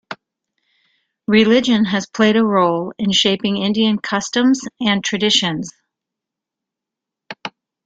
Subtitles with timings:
[1.27, 5.69] Religion has played a role in shaping Indian customs and traditions.